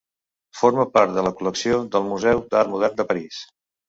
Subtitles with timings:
[0.59, 3.39] Forma part de la col·lecció del Museu d'Art Modern de París.